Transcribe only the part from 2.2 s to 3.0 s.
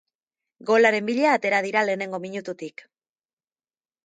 minututik.